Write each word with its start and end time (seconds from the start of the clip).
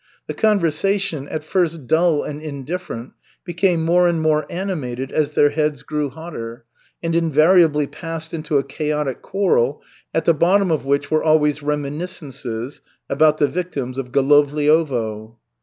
The 0.25 0.33
conversation, 0.33 1.27
at 1.27 1.43
first 1.43 1.85
dull 1.85 2.23
and 2.23 2.41
indifferent, 2.41 3.13
became 3.43 3.85
more 3.85 4.07
and 4.07 4.19
more 4.19 4.47
animated 4.49 5.11
as 5.11 5.33
their 5.33 5.51
heads 5.51 5.83
grew 5.83 6.09
hotter, 6.09 6.65
and 7.03 7.13
invariably 7.13 7.85
passed 7.85 8.33
into 8.33 8.57
a 8.57 8.63
chaotic 8.63 9.21
quarrel, 9.21 9.83
at 10.11 10.25
the 10.25 10.33
bottom 10.33 10.71
of 10.71 10.85
which 10.85 11.11
were 11.11 11.23
always 11.23 11.61
reminiscences 11.61 12.81
about 13.11 13.37
the 13.37 13.45
victims 13.47 13.99
of 13.99 14.11
Golovliovo. 14.11 15.35